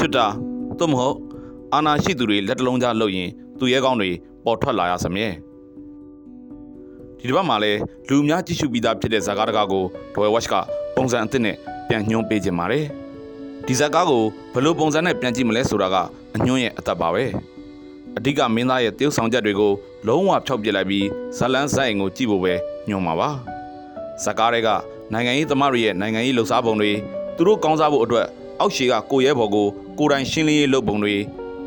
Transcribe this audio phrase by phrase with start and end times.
[0.00, 0.26] ချွတ်တာ
[0.78, 1.16] သို့မဟုတ်
[1.74, 4.10] အာနာရှိသူတွေလက်တလုံးကြားလှုပ်ရင်သူရဲကောင်းတွေ
[4.44, 5.28] ပေါ်ထွက်လာရစမြဲ
[7.18, 7.72] ဒီတစ်ပတ်မှာလဲ
[8.08, 9.84] လူအများကြည့်ရှုပြီးသားဖြစ်တဲ့ဇာကားတကားကို
[10.14, 10.54] ဒွယ်ဝက်ချ်က
[10.96, 11.56] ပုံစံအသစ်နဲ့
[11.88, 12.86] ပြန်ညွှန်းပေးခြင်းပါတယ်
[13.66, 15.96] ဒီဇာကားကိုဘယ်လိုပုံစံနဲ့ပြန်ကြည့်မလဲဆိုတာက
[16.36, 17.24] အညွှန်းရဲ့အသက်ပါပဲ
[18.16, 19.72] အဓိကမင်းသားရဲ့တရုပ်ဆောင်ချက်တွေကို
[20.06, 21.06] လုံးဝဖျောက်ပစ်လိုက်ပြီး
[21.38, 22.54] ဇလန်းဇိုင်ကိုကြည့်ဖို့ပဲ
[22.88, 23.30] ညွှန်ပါပါ
[24.24, 24.68] ဇာကားတွေက
[25.12, 26.92] နိုင်ငံရေးသမားတွေရဲ့နိုင်ငံရေးလှုပ်ရှားပုံတွေ
[27.36, 28.26] သူတို့ကောင်းစားဖို့အတွက်
[28.60, 29.66] အောက်ရှေကကိုရဲဘော်ကို
[30.00, 31.16] ကိုယ်တိုင်ရှင်းလင်းရေးလုပ်ပုံတွေ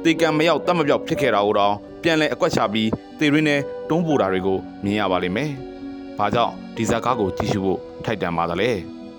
[0.04, 5.50] တေကံမရောက်တတ်မပြောက်ဖြစ်ခဲ့တာကိုတော့ပြန်လဲအကွက်ချပြီးတေရင်းနဲ့တွန်းပို့တာတွေကိုမြင်ရပါလိမ့်မယ်။
[6.18, 8.70] ဘာကြောင့်ဒီဇာကားကိုကြည့်ရှုဖို့ထိုက်တန်ပါသလဲ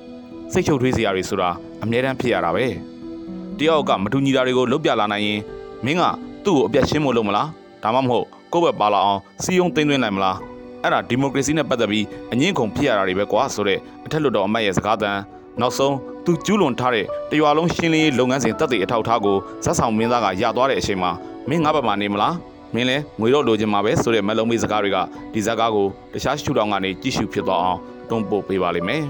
[0.53, 1.51] ။စိတ်ချုပ်ထွေးစရာတွေဆိုတာ
[1.83, 2.67] အမြဲတမ်းဖြစ်ရတာပဲ။
[3.59, 5.41] တယောက်ကမတူညီတာတွေကိုလုတ်ပြလာနိုင်ရင်
[5.85, 6.03] မင်းက
[6.45, 7.49] သူ့ကိုအပြတ်ရှင်းဖို့လုပ်မလား။
[7.83, 10.37] ဒါမှမဟုတ်ကိုယ့်ဘက်ပါလာအောင်စီယုံသိမ်းသွင်းနိုင်မလား။
[10.83, 15.11] အဲ့ဒါဒီမိုကရေစီနဲ့ပတ်သက်ပြီးအငင်းခုန်ဖြစ်ရတာတွေပဲကွာဆိုတဲ့အထက်လွှတ်တော်အမတ်ရဲ့စကားသံ
[15.61, 15.95] နောက်ဆုံး
[16.27, 21.11] သူကျူးလွန်ထားတဲ့တရွာလုံးရှင်းလင်းရေးလုပ်ငန်းစဉ်တပ်တွေအထောက်အထားကိုဇက်ဆောင်မင်းသားကရသွားတဲ့အချိန်မှာ
[21.49, 22.35] မင်းငါ့ဘက်မှာနေမလား
[22.75, 24.99] မင်းလဲငွေတော့လိုချင်မှာပဲဆိုတဲ့မလုံးမေးစကားတွေက
[25.33, 29.03] ဒီဇက်ကားကိုတခြားရှူတောင်ကနေကြည့်ရှုဖြစ်သွားအောင်တွန်းပို့ပေးပါလိမ့်မယ်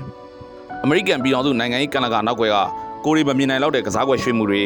[0.83, 2.57] အမေရိကန်ပြည်ထောင်စုနိုင်ငံရေးကန်နာကနောက်ွယ်က
[3.05, 4.62] ကိုရီမမြင်နိုင်တော့တဲ့ကစားကွက်ရွှေ့မှုတွေ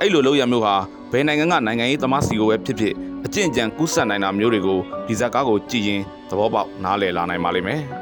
[0.00, 0.74] အဲ့လိုလုပ်ရမျိုးဟာ
[1.12, 2.94] ဘယ်နိုင်ငံကနိုင်ငံရေးသမားစီကိုပဲဖြစ်ဖြစ်
[3.26, 7.99] အကျင့်ကြံကူးဆက်နိုင်တာမျိုးတွေကိုဒီဇက်ကားကိုကြည့်ရင်သဘောပေါက်နားလည်လာနိုင်ပါလိမ့်မယ်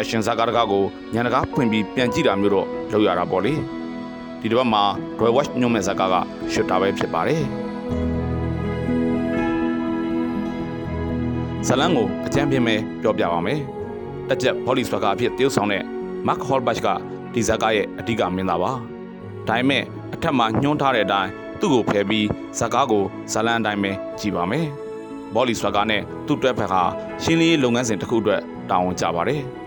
[0.00, 3.54] အရှင်ဇာကားတကားကိုညံတကားဖွင့်ပြီးပြန်ကြည့်တာမျိုးတော့လုပ်ရတာပေါ့လေ
[4.40, 4.82] ဒီတစ်ပတ်မှာ
[5.18, 6.14] Dry Watch ညွှန်မဲ့ဇာကားက
[6.52, 7.42] ရှွတ်တာပဲဖြစ်ပါတယ်
[11.66, 13.60] ဇလန်ကိုအကြမ်းပြင်းမဲ့ပြောပြပါမယ်
[14.28, 15.82] တက်ချက် Volley Swagger အဖြစ်တရုပ်ဆောင်တဲ့
[16.26, 16.88] Mark Holbach က
[17.34, 18.72] ဒီဇာကားရဲ့အဓိကမင်းသားပါ
[19.48, 19.82] ဒါပေမဲ့
[20.14, 22.26] အထက်မှာညှိုးထားတဲ့အတိုင်းသူ့ကိုဖယ်ပြီး
[22.58, 24.66] ဇာကားကိုဇလန်အတိုင်းပဲကြည့်ပါမယ်
[25.34, 26.82] ဘောလီဆွာကာနဲ့သူ့တွဲဖက်ဟာ
[27.22, 29.42] ရှင်းလင်းရေးလုပ်ငန်းစဉ်တစ်ခုအတွက်တာဝန်ကျပါတယ်။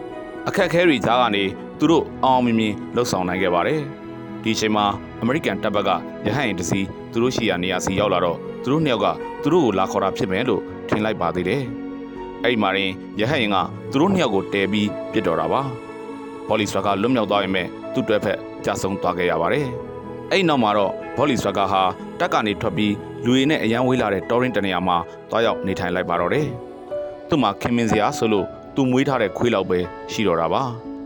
[0.51, 1.43] အခက်အခဲတွေကြားကနေ
[1.79, 3.81] သူတို့အောင်မြင်မြင်လှုပ်ဆောင်နိုင်ခဲ့ပါတယ်။
[4.43, 4.85] ဒီအချိန်မှာ
[5.21, 5.89] အမေရိကန်တပ်ဘက်က
[6.25, 6.79] ရဟတ်ရင်တစီ
[7.11, 9.07] သူတို့ရှိရာနေရာစီရောက်လာတော့သူတို့နှစ်ယောက်က
[9.43, 11.63] သူတို့ကိုလာခေါ်တာဖြစ်မယ်လို့ထင်လိုက်ပါသေးတယ်။
[12.43, 13.57] အဲ့ဒီမှာရင်ရဟတ်ရင်က
[13.91, 15.61] သူတို့နှစ်ယောက်ကိုတဲပြီးပြစ်တော်တာပါ။
[16.47, 19.67] ဘောလီဆွာကာလွတ်မြောက်သွားရင်မဲ့သူ့တွဲဖက်ကြာဆုံးသွားခဲ့ရပါတယ်။
[20.31, 21.81] အဲ့နောက်မှာတော့ဘောလီဆွာကာဟာ
[22.19, 22.93] တက်ကနေထွက်ပြီး
[23.25, 24.97] လူတွေနဲ့အရန်ဝေးလာတဲ့တော်ရင်တနေရာမှာ
[25.29, 26.47] တွားရောက်နေထိုင်လိုက်ပါတော့တယ်။
[27.29, 29.79] သူ့မှာခင်မင်စရာဆိုလို့ သူမွေးထားတဲ့ခွေးလောက်ပဲ
[30.11, 30.61] ရှိတော့တာပါ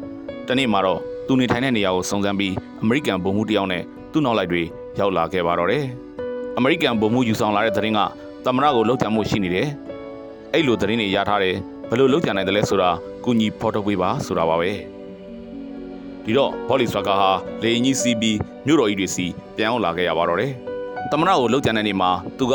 [0.47, 4.63] ။တနေ့မှာတော့သူနေထိုင်တဲ့နေရာကိုစုံစမ်းပြီးအမေရိကန်ဗိုလ်မှူးတယောက်နဲ့သူ့နောက်လိုက်တွေ
[4.99, 5.85] ရောက်လာခဲ့ပါတော့တယ်။
[6.57, 7.99] အမေရိကန်ဗိုလ်မှူးယူဆောင်လာတဲ့သတင်းက
[8.45, 9.67] သမရကိုလောက်ချမှုရှိနေတယ်။
[10.53, 11.55] အဲ့လိုသတင်းတွေရထားတယ်
[11.89, 12.89] ဘယ်လိုလောက်ချနိုင်တယ်လဲဆိုတာ
[13.25, 14.71] ကုညီဖော်ထုတ်ပေးပါဆိုတာပါပဲ။
[16.23, 17.31] ဒီတော့ဘောလီဆွာကာဟာ
[17.61, 19.25] လေအင်ကြီးစီးပြီးမြို့တော်ကြီးတွေစီ
[19.55, 20.51] ပြန်အောင်လာခဲ့ရပါတော့တယ်။
[21.11, 22.53] သမရကိုလောက်ချတဲ့နေ့မှာသူက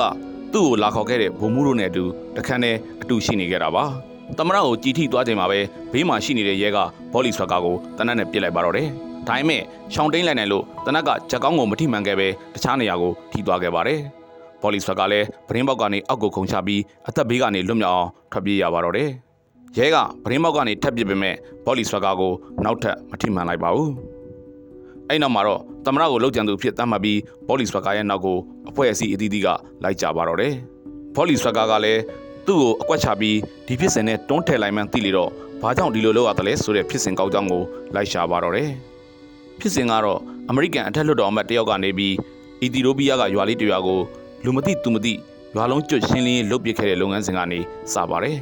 [0.53, 2.05] သူ့ကိုလာခေါ်ခဲ့တဲ့ဗိုလ်မှူးတို့နဲ့အတူ
[2.37, 3.85] တခန်းနဲ့အတူရှိနေခဲ့တာပါ။
[4.37, 5.59] သမရကိုကြီးထိသွားချိန်မှာပဲ
[5.93, 6.79] ဘေးမှာရှိနေတဲ့ရဲက
[7.13, 8.89] ဘောလီဆွာကာကိုတနက်နဲ့ပြစ်လိုက်ပါတော့တယ်။
[9.29, 9.63] ဒါပေမဲ့
[9.95, 14.01] ရှောင်းတိန်လိုက်နိုင်လို့တနက်ကချက်ကောင်းကိုမထိမှန်ခဲ့ပဲတခြားနေရာကိုထိသွားခဲ့ပါတယ်။
[14.63, 19.11] ဘောလီဆွာကလည်းပရင်းပေါက်ကနေအောက်ကိုခုန်ချပြီးအသက်ဘေးကနေလွတ်မြောက်အောင်ထွက်ပြေးရပါတော့တယ်။
[19.79, 21.35] ရဲကပရင်းပေါက်ကနေထပ်ပစ်ပေမဲ့
[21.67, 22.33] ဘောလီဆွာကကို
[22.65, 23.91] နောက်ထပ်မထိမှန်လိုက်ပါဘူး။
[25.09, 27.19] အဲ့နောက်မှာတော့သမရကိုလှုပ်ကြံသူဖြစ်တတ်မှတ်ပြီး
[27.49, 28.39] ဘောလီဆွာကရဲ့နောက်ကို
[28.69, 29.49] အဖွဲ့အစည်းအသီးသီးက
[29.83, 30.55] လိုက်ကြပါတော့တယ်။
[31.15, 32.01] ဘောလီဆွာကကလည်း
[32.49, 33.37] သူ့ကိုအကွက်ချပြီး
[33.67, 35.31] ဒီဖြစ်စဉ်နဲ့တွန်းထည့်လိုက်မှန်းသိလေတော့
[35.63, 37.63] ဘာကြောင့်ဒီလိုလုပ်ရတယ်လဲဆိုတဲ့ဖြစ်စဉ်ကောက်ကြောင်းကို
[37.95, 38.71] လိုက်ရှာပါတော့တယ်။
[39.61, 42.15] ဖြစ်စဉ်ကတော့အမေရိကန်အထက်လွှတ်တော်အမတ်တယောက်ကနေပြီး
[42.63, 44.01] အီသီယိုးပီးယားကရွာလေးတရွာကို
[44.45, 45.15] လူမသိသူမသိ
[45.55, 47.61] ရွာလုံးကျွတ်ရှင်းလင်းရေးလုပ်ပစ်ခဲ့တဲ့လုပ်ငန်းစဉ်ကနေ
[47.93, 48.37] စပါတယ်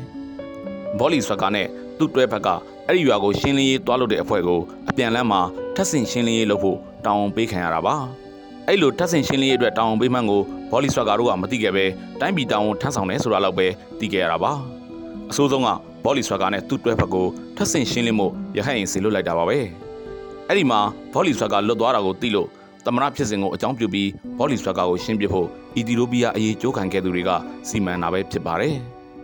[0.99, 1.67] ။ဘောလီဆွာကာနဲ့
[1.99, 2.49] သူ့တွဲဖက်က
[2.87, 5.41] အဲ့ဒီရွာကိုရှင်းလင်းရေးတွားလုပ်တဲ့အဖွဲ့ကိုအပြန်လမ်းမှာ
[5.75, 7.97] ထပ်ဆင့်ရှင်းလင်းရေးလုပ်ဖို့တောင်းပေးခံရတာပါ။
[8.69, 11.85] အဲ့လိုထပ်ဆင့်ရှင်းလင်းရေးအတွက်တောင်းပေးမှန်းကို ဘောလီဆွာကာတို့ကမသိခဲ့ပဲ
[12.21, 13.67] တိုင်းပြည်တောင်းထမ်းဆောင်နေဆိုတာလောက်ပဲ
[13.99, 14.53] သိခဲ့ရတာပါ။
[15.31, 15.69] အဆိုးဆုံးက
[16.05, 19.59] ဘောလီဆွာကာနဲ့သူ့တွဲဖက်ကိုထပ်ဆင့်ရှင်းလင်းမှုရဟတ်ရင်စီလွတ်လိုက်တာပါပဲ။
[20.49, 20.81] အဲ့ဒီမှာ
[21.13, 22.49] ဘောလီဆွာကာလွတ်သွားတာကိုသိလို့
[22.85, 27.31] သမရဖြစ်စဉ်ကိုအကြောင်းပြုပြီးဘောလီဆွာကာကိုရှင်းပြဖို့အီသီယိုးပီးယားအရေးကြိုးခံခဲ့သူတွေက
[27.69, 28.75] စီမံတာပဲဖြစ်ပါတယ်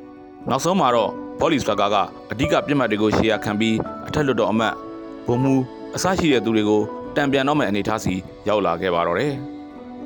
[0.50, 1.10] ။နောက်ဆုံးမှာတော့
[1.40, 1.96] ဘောလီဆွာကာက
[2.32, 4.74] အဓိကပြစ်မှတ်တွေကိုရှေ့ရခံပြီးအထက်လွတ်တော်အမတ်
[5.26, 5.54] ဘုံမူ
[5.96, 6.82] အစရှိတဲ့သူတွေကို
[7.16, 8.14] တံပြန်တော့မဲ့အနေထားစီ
[8.48, 9.34] ရောက်လာခဲ့ပါတော့တယ်။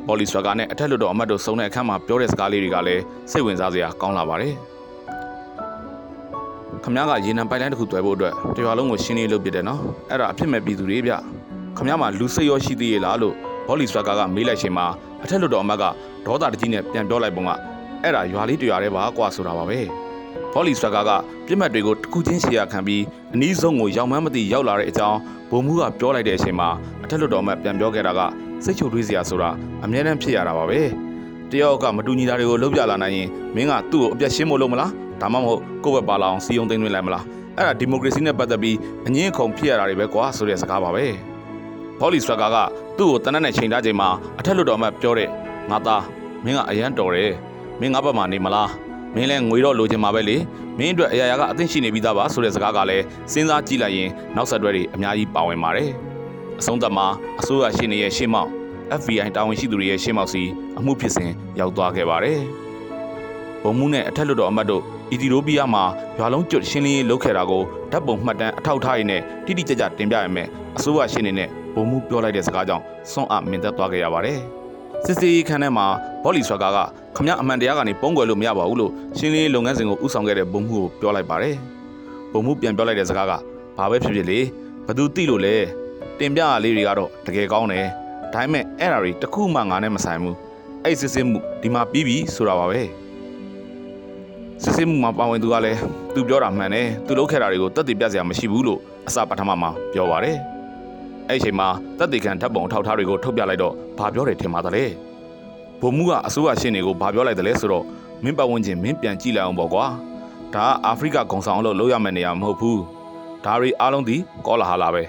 [0.08, 4.54] ဘောလီဆွာကာနဲ့အထက်လွတ်တော်အမတ်တို့စုံတဲ့အခန်းမှာပြောတဲ့စကားလေးတွေကလည်းစိတ်ဝင်စားစရာကောင်းလာပါတယ်။
[6.84, 9.80] ခမ ्या ကရေနံပိုက်လိုင်းတစ်ခုတွဲဖို့အတွက်တရွာလုံးကိုရှင်းလင်းလုပ်ပြတယ်နော်။
[10.10, 11.12] အဲ့ဒါအဖြစ်မဲ့ပြည်သူတွေဗျ။
[11.76, 13.34] ခမ ्या မှာလူစိတ်ရောရှိသေးရဲ့လားလို့
[13.66, 14.86] ဘောလီဆွာကာကမေးလိုက်ချိန်မှာ
[15.22, 15.84] အထက်လွတ်တော်အမတ်က
[16.26, 17.50] ဒေါသတကြီးနဲ့ပြန်ပြောလိုက်ပုံက
[18.02, 19.78] အဲ့ဒါရွာလေးတရွာတည်းပါကွာဆိုတာပါပဲ။
[20.52, 21.10] ဘောလီဆွာကာက
[21.46, 23.02] ပြစ်မှတ်တွေကိုတစ်ခုချင်းရှေ့ရခံပြီး
[23.34, 25.18] အနည်းဆုံးကိုရောက်မှန်းမသိရောက်လာတဲ့အကြောင်း
[25.50, 26.68] ဘုံမူကပြောလိုက်တဲ့အချိန်မှာ
[27.04, 28.20] အထက်လွတ်တော်အမတ်ပြန်ပြောခဲ့တာက
[28.64, 29.50] စိတ်ချုပ်တွေးစရာဆိုတာ
[29.84, 30.80] အမြဲတမ်းဖြစ်ရတာပါပဲ။
[31.52, 37.24] တယောက်ကမတူညီတာတွေကိုလုပ်ပြလာနိုင်ရင်မင်းကသူ့ကိုအပြတ်ရှင်းမလို့မလားဒါမှမဟုတ်ကိုယ့်ဘက်ပါလာအောင်စီယုံသိမ်းသွင်းလိုက်မလား
[37.56, 38.76] အဲ့ဒါဒီမိုကရေစီနဲ့ပတ်သက်ပြီး
[39.06, 41.06] အငင်းအခုံဖြစ်ရတာတွေပဲကွာဆိုတဲ့စကားပါပဲ
[42.00, 42.56] ဘောလီစထရကာက
[42.98, 44.08] သူ့ကိုတနက်နဲ့ချိန်ထားချိန်မှာ
[44.38, 45.28] အထက်လွတ်တော်မှပြောတဲ့
[45.70, 46.02] ငါသား
[46.44, 47.32] မင်းကအရန်တော်တယ်
[47.80, 48.70] မင်းငါဘက်မှာနေမလား
[49.14, 50.36] မင်းလည်းငွေတော့လိုချင်မှာပဲလေ
[50.78, 55.90] မင်းအတွက်အရာရာကအသင့်ရှိနေပြီးသားပါဆိုတဲ့စကားကလည်းစဉ်းစားကြည့်လိုက်ရင်နောက်ဆက်တွဲတွေအများကြီးပါဝင်ပါတယ်
[56.60, 57.06] အဆုံးသတ်မှာ
[57.40, 58.50] အစိုးရရှင်နေရဲ့ရှေ့မောက်
[59.00, 60.42] FBI တာဝန်ရှိသူတွေရဲ့ရှေ့မောက်စီ
[60.78, 62.40] အမှုဖြစ်စဉ်ရောက်သွားခဲ့ပါတယ်
[63.62, 64.82] ဘုံမှုနဲ့အထက်လွတ်တော်အမတ်တို့
[65.12, 65.84] အီသီယိုးပီးယားမှာ
[66.18, 67.62] ရွာလုံးကျွတ်ရှင်းလင်းရေးလုပ်ခဲ့တာကို
[67.92, 74.38] ဓာတ်ပုံမှတ်တမ်းအထောက်အထားရင်းနဲ့တိတိကျကျတင်ပြရမယ်အစိုးရရှင်းနေနဲ့ဘုံမှုပြောလိုက်တဲ့စကားကြောင့်စွန့်အပ်မြင်သက်သွားခဲ့ရပါတယ်
[75.04, 75.86] စစ်စေးခန်းထဲမှာ
[76.24, 76.78] ဘောလီဆွာကာက
[77.16, 81.54] ခမရအမှန်တရားကနေပုံကွယ်လို့မရပါဘူးလို့ရှင်းလင်းရေးလုပ်ငန်းစဉ်ကိုဥဆောင်ခဲ့တဲ့ဘုံမှုကိုပြောလိုက်ပါတယ်
[82.32, 83.32] ဘုံမှုပြန်ပြောလိုက်တဲ့စကားက
[83.78, 84.38] ဘာပဲဖြစ်ဖြစ်လေ
[84.86, 85.56] ဘသူတိလို့လဲ
[86.18, 87.86] တင်ပြရလေးတွေကတော့တကယ်ကောင်းတယ်
[88.32, 90.36] ဒါပေမဲ့အဲ့ဓာတွေတစ်ခုမှငါနဲ့မဆိုင်ဘူး
[90.84, 92.82] အဲ့စစ်စစ်မှုဒီမှာပြီးပြီဆိုတာပါပဲ
[94.62, 95.78] စစ်စစ်မှုမှာပါဝင်သူကလည်း
[96.14, 100.36] သူပြောတာမှန်တယ်သူလုပ်ခဲ့တာတွေကိုတက်တည်ပြစရာမရှိဘူးလို့အစပထမမှာပြောပါတယ်
[101.28, 101.68] အဲ့ဒီအချိန်မှာ
[101.98, 104.84] တက်တည်ခံဓာတ်ပုံအထောက်အထားတွေကိုထုတ်ပြလိုက်တော့ဘာပြောတယ်ထင်ပါသလဲ
[105.80, 107.84] ဘုံမှုကအစိုးရရှင်းတွေကိုဘာပြောလိုက်တယ်လဲဆိုတော့
[108.24, 109.84] မင်းပတ်ဝန်းကျင်မင်းပြန်ကြည့်လိုက်အောင်ပေါ့ကွာ
[110.54, 112.80] ဒါကအာဖရိကဂုံဆောင်အလုပ်လုပ်ရမယ့်နေရာမဟုတ်ဘူး
[113.44, 114.16] ဒါတွေအားလုံးဒီ
[114.46, 115.02] ကောလာဟာလာပဲ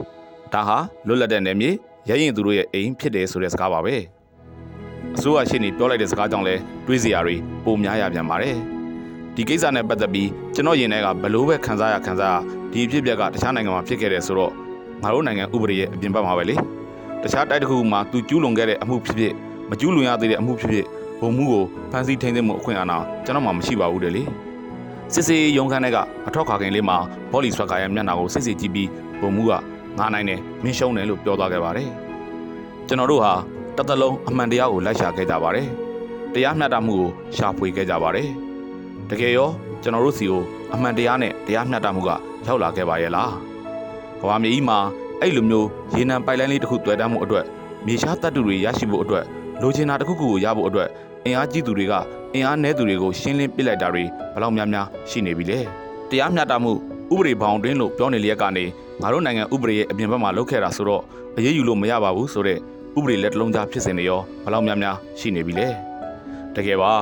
[0.54, 0.78] ဒါဟာ
[1.08, 1.72] လွတ်လပ်တဲ့နေမြေ
[2.10, 3.96] ရရင်သူတို့ရဲ့အိမ်ဖြစ်တယ်ဆိုတဲ့စကားပါပဲ
[5.16, 6.56] အစိုးရရှင်းနေပြောလိုက်တဲ့စကားကြောင့်လဲ
[6.86, 7.36] တွေးစရာတွေ
[7.66, 8.56] ပိုများရပြန်ပါတယ်
[9.36, 12.36] ဒီကိစ္စနဲ့ပတ်သက်ပြီးကျွန်တော်ရင်ထဲကဘလို့ပဲခံစားရခံစားရ
[12.72, 14.52] ဒီအဖြစ်အပျက်ကတခြားနိုင်ငံမှာဖြစ်ခဲ့တယ်ဆိုတော့
[15.04, 16.56] ငါတို့နိုင်ငံဥပဒေရဲ့အပြင်ဘက်မှာပဲလေ
[17.24, 19.34] တခြားတိုက်တစ်ခုမှာသူကျူးလွန်ခဲ့တဲ့အမှုဖြစ်ဖြစ်
[19.70, 20.86] မကျူးလွန်ရသေးတဲ့အမှုဖြစ်ဖြစ်
[21.22, 24.24] ဘုံမှုကိုဖန်ဆီးထိန်းသိမ်းမှုအခွင့်အာဏာကျွန်တော်မှမရှိပါဘူးတဲ့လေ
[25.14, 25.98] စစ်စေးရုံခန်းထဲက
[26.28, 26.98] အထောက်ခါခင်လေးမှာ
[27.32, 28.90] ဘောလီဆွတ်ကာရဲ့မျက်နှာကိုစစ်စစ်ကြည့်ပြီး
[29.22, 29.52] ဘုံမှုက
[30.00, 31.90] ငါနိုင်တယ်မင်းရှုံးတယ်လို့ပြောသွားခဲ့ပါတယ်
[32.88, 33.34] ကျွန်တော်တို့ဟာ
[33.76, 35.68] တစ်သက်လုံးအမှန်တရားကိုလိုက်ရှာခဲ့ကြပါတယ်
[36.34, 38.28] တရားမျှတမှုကိုရှာဖွေခဲ့ကြပါတယ်
[39.10, 39.50] တကယ်ရော
[39.84, 40.42] ကျွန်တော်တို့စီကို
[40.74, 42.10] အမှန်တရားနဲ့တရားမျှတမှုက
[42.48, 43.32] ရောက်လာခဲ့ပါရဲ့လား
[44.22, 44.78] ကဘာမြေကြီးမှာ
[45.22, 47.46] အဲ့လိုမျိုးရေနံပိုက်လိုင်းလေးတစ်ခုတွေ့တမ်းမှုအတွက်
[47.86, 49.26] မြေရှားတပ်တူတွေရရှိဖို့အတွက်
[49.62, 50.90] လိုချင်တာတစ်ခုခုကိုရဖို့အတွက်
[51.26, 51.94] အင်အားကြီးသူတွေက
[52.34, 54.04] အင်အားနည်းသူတွေကိုရှင်းလင်းပစ်လိုက်တာတွေ
[54.34, 55.60] ဘယ်လောက်များများရှိနေပြီလဲ
[56.10, 56.72] တရားမျှတမှု
[57.14, 58.66] ဥပဒေဘောင်တွင်းလို့ပြောနေလျက်ကနေ
[59.02, 61.04] ငါတို့နိုင်ငံဥပဒေရဲ့အပြင်ဘက်မှာလုပ်ခဲ့တာဆိုတော့
[61.38, 62.60] အရေးယူလို့မရပါဘူးဆိုတော့
[62.98, 65.68] ဥပဒေလက်တလုံးကြားဖြစ်စဉ်တွေရောဘယ်လောက်များများရှိနေပြီလဲ
[66.56, 66.94] တကယ်ပါ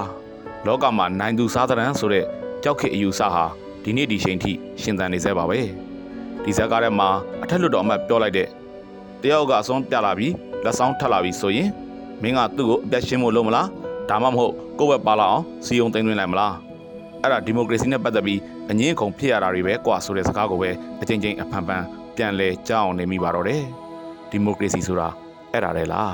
[0.65, 2.25] လောကမှာနိုင်သူစားသဏ္ဍာန်ဆိုတဲ့
[2.63, 3.45] ကြောက်ခေအယူဆဟာ
[3.83, 5.59] ဒီနေ့ဒီချိန်ထိရှင်သန်နေသေးပါပဲ
[6.43, 7.09] ဒီဇက်ကားထဲမှာ
[7.43, 8.47] အထက်လွတ်တော်အမတ်ပြောလိုက်တဲ့
[9.21, 11.69] တယောက်ကအစွန်းပြလာပြီးလက်ဆောင်ထပ်လာပြီးဆိုရင်
[12.21, 13.67] မင်းကသူ့ကိုအပြတ်ရှင်းဖို့လုပ်မလား
[14.09, 16.53] ဒါမှမဟုတ်ကိုယ့်ဘက်ပါလာအောင်စီယုံသိမ်းသွင်းလိုက်မလား
[17.21, 18.39] အဲ့ဒါဒီမိုကရေစီနဲ့ပတ်သက်ပြီး
[18.69, 20.71] အငင်းခုန်ဖြစ်ရတာတွေပဲကွာဆိုတဲ့စကားကိုပဲ
[21.01, 21.83] အချိန်ချင်းအဖန်ဖန်
[22.15, 23.63] ပြန်လဲကြားအောင်နေမိပါတော့တယ်
[24.29, 25.09] ဒီမိုကရေစီဆိုတာ
[25.51, 26.13] အဲ့ဒါလေလား